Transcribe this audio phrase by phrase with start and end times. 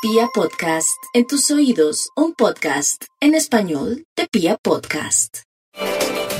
[0.00, 5.38] Pia Podcast, en tus oídos, un podcast en español de Pia Podcast.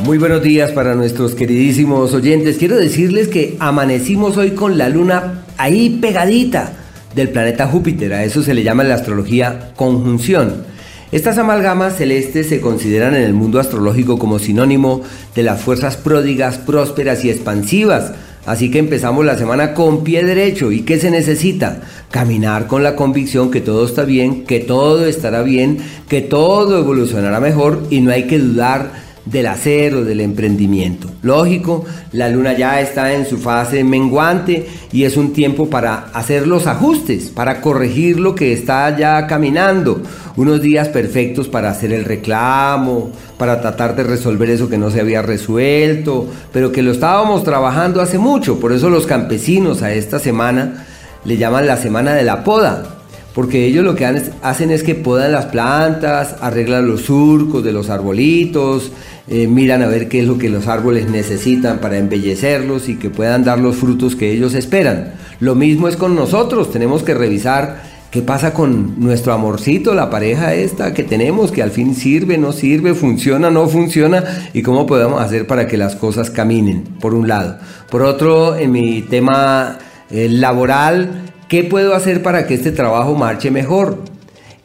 [0.05, 2.57] Muy buenos días para nuestros queridísimos oyentes.
[2.57, 6.73] Quiero decirles que amanecimos hoy con la luna ahí pegadita
[7.17, 8.13] del planeta Júpiter.
[8.13, 10.65] A eso se le llama en la astrología conjunción.
[11.11, 15.03] Estas amalgamas celestes se consideran en el mundo astrológico como sinónimo
[15.35, 18.13] de las fuerzas pródigas, prósperas y expansivas
[18.49, 20.73] Así que empezamos la semana con pie derecho.
[20.73, 21.83] ¿Y qué se necesita?
[22.11, 25.77] Caminar con la convicción que todo está bien, que todo estará bien,
[26.09, 31.09] que todo evolucionará mejor y no hay que dudar del hacer o del emprendimiento.
[31.23, 36.47] Lógico, la luna ya está en su fase menguante y es un tiempo para hacer
[36.47, 40.01] los ajustes, para corregir lo que está ya caminando.
[40.37, 45.01] Unos días perfectos para hacer el reclamo, para tratar de resolver eso que no se
[45.01, 48.59] había resuelto, pero que lo estábamos trabajando hace mucho.
[48.61, 50.87] Por eso los campesinos a esta semana
[51.25, 52.98] le llaman la semana de la poda
[53.39, 57.89] porque ellos lo que hacen es que podan las plantas, arreglan los surcos de los
[57.89, 58.91] arbolitos,
[59.29, 63.11] eh, miran a ver qué es lo que los árboles necesitan para embellecerlos y que
[63.11, 65.13] puedan dar los frutos que ellos esperan.
[65.39, 70.55] Lo mismo es con nosotros, tenemos que revisar qué pasa con nuestro amorcito, la pareja
[70.55, 75.23] esta que tenemos, que al fin sirve, no sirve, funciona, no funciona y cómo podemos
[75.23, 77.61] hacer para que las cosas caminen, por un lado.
[77.89, 79.79] Por otro, en mi tema
[80.11, 84.05] eh, laboral, ¿Qué puedo hacer para que este trabajo marche mejor?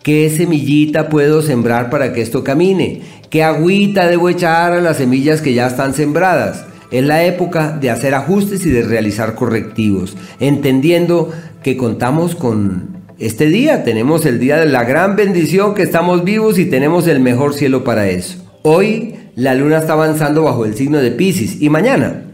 [0.04, 3.02] ¿Qué semillita puedo sembrar para que esto camine?
[3.30, 6.66] ¿Qué agüita debo echar a las semillas que ya están sembradas?
[6.92, 11.32] Es la época de hacer ajustes y de realizar correctivos, entendiendo
[11.64, 16.60] que contamos con este día, tenemos el día de la gran bendición que estamos vivos
[16.60, 18.40] y tenemos el mejor cielo para eso.
[18.62, 22.33] Hoy la luna está avanzando bajo el signo de Pisces y mañana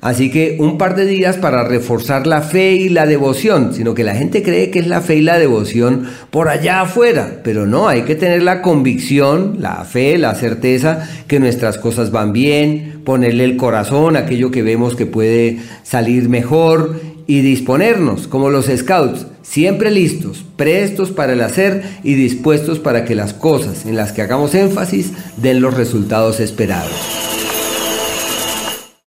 [0.00, 4.02] Así que un par de días para reforzar la fe y la devoción, sino que
[4.02, 7.86] la gente cree que es la fe y la devoción por allá afuera, pero no,
[7.86, 13.44] hay que tener la convicción, la fe, la certeza que nuestras cosas van bien, ponerle
[13.44, 19.26] el corazón a aquello que vemos que puede salir mejor y disponernos como los scouts,
[19.42, 24.22] siempre listos, prestos para el hacer y dispuestos para que las cosas en las que
[24.22, 27.29] hagamos énfasis den los resultados esperados.